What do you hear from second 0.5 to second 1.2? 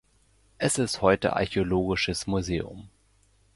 Es ist